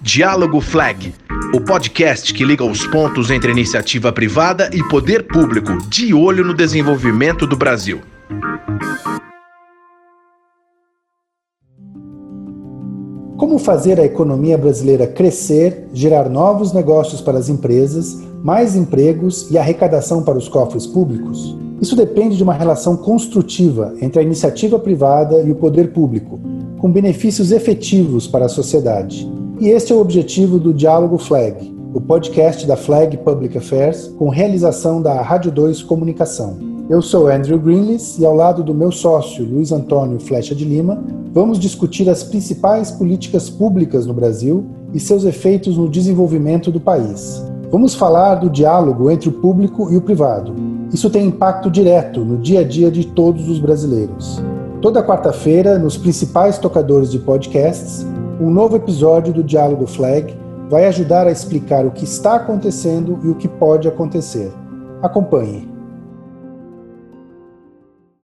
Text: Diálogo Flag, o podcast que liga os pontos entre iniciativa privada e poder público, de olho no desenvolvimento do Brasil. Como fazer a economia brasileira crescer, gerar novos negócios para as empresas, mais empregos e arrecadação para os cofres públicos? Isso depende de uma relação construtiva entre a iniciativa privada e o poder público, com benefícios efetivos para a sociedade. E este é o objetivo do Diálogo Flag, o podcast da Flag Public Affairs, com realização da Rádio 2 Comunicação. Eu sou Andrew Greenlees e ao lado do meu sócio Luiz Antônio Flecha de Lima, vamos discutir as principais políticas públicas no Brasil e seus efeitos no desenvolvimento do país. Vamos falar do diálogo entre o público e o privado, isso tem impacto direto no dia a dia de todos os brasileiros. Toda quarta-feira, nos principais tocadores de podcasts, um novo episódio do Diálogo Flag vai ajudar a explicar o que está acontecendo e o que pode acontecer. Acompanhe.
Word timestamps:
Diálogo 0.00 0.60
Flag, 0.60 1.14
o 1.54 1.60
podcast 1.60 2.34
que 2.34 2.44
liga 2.44 2.64
os 2.64 2.84
pontos 2.86 3.30
entre 3.30 3.52
iniciativa 3.52 4.12
privada 4.12 4.68
e 4.72 4.82
poder 4.88 5.28
público, 5.28 5.78
de 5.88 6.12
olho 6.12 6.44
no 6.44 6.52
desenvolvimento 6.52 7.46
do 7.46 7.56
Brasil. 7.56 8.00
Como 13.36 13.58
fazer 13.58 14.00
a 14.00 14.04
economia 14.04 14.58
brasileira 14.58 15.06
crescer, 15.06 15.86
gerar 15.92 16.28
novos 16.28 16.72
negócios 16.72 17.20
para 17.20 17.38
as 17.38 17.48
empresas, 17.48 18.20
mais 18.42 18.74
empregos 18.74 19.48
e 19.50 19.56
arrecadação 19.56 20.24
para 20.24 20.38
os 20.38 20.48
cofres 20.48 20.86
públicos? 20.86 21.56
Isso 21.80 21.94
depende 21.94 22.36
de 22.36 22.42
uma 22.42 22.52
relação 22.52 22.96
construtiva 22.96 23.94
entre 24.00 24.18
a 24.20 24.22
iniciativa 24.22 24.78
privada 24.78 25.40
e 25.40 25.52
o 25.52 25.54
poder 25.54 25.92
público, 25.92 26.40
com 26.80 26.90
benefícios 26.90 27.52
efetivos 27.52 28.26
para 28.26 28.46
a 28.46 28.48
sociedade. 28.48 29.30
E 29.60 29.68
este 29.68 29.92
é 29.92 29.94
o 29.94 30.00
objetivo 30.00 30.58
do 30.58 30.72
Diálogo 30.72 31.18
Flag, 31.18 31.72
o 31.92 32.00
podcast 32.00 32.66
da 32.66 32.74
Flag 32.74 33.18
Public 33.18 33.58
Affairs, 33.58 34.08
com 34.18 34.30
realização 34.30 35.02
da 35.02 35.20
Rádio 35.20 35.52
2 35.52 35.82
Comunicação. 35.82 36.56
Eu 36.88 37.02
sou 37.02 37.28
Andrew 37.28 37.58
Greenlees 37.58 38.18
e 38.18 38.24
ao 38.24 38.34
lado 38.34 38.64
do 38.64 38.74
meu 38.74 38.90
sócio 38.90 39.44
Luiz 39.44 39.70
Antônio 39.70 40.18
Flecha 40.18 40.54
de 40.54 40.64
Lima, 40.64 41.04
vamos 41.32 41.58
discutir 41.58 42.08
as 42.08 42.24
principais 42.24 42.90
políticas 42.90 43.50
públicas 43.50 44.06
no 44.06 44.14
Brasil 44.14 44.64
e 44.94 44.98
seus 44.98 45.24
efeitos 45.24 45.76
no 45.76 45.88
desenvolvimento 45.88 46.72
do 46.72 46.80
país. 46.80 47.44
Vamos 47.70 47.94
falar 47.94 48.36
do 48.36 48.48
diálogo 48.48 49.10
entre 49.10 49.28
o 49.28 49.32
público 49.32 49.92
e 49.92 49.96
o 49.96 50.00
privado, 50.00 50.54
isso 50.92 51.08
tem 51.08 51.28
impacto 51.28 51.70
direto 51.70 52.24
no 52.24 52.36
dia 52.38 52.60
a 52.60 52.64
dia 52.64 52.90
de 52.90 53.06
todos 53.06 53.48
os 53.48 53.60
brasileiros. 53.60 54.42
Toda 54.80 55.02
quarta-feira, 55.02 55.78
nos 55.78 55.98
principais 55.98 56.56
tocadores 56.56 57.10
de 57.10 57.18
podcasts, 57.18 58.06
um 58.40 58.48
novo 58.50 58.76
episódio 58.76 59.30
do 59.30 59.44
Diálogo 59.44 59.86
Flag 59.86 60.34
vai 60.70 60.86
ajudar 60.86 61.26
a 61.26 61.30
explicar 61.30 61.84
o 61.84 61.90
que 61.90 62.04
está 62.04 62.36
acontecendo 62.36 63.20
e 63.22 63.28
o 63.28 63.34
que 63.34 63.46
pode 63.46 63.86
acontecer. 63.86 64.50
Acompanhe. 65.02 65.68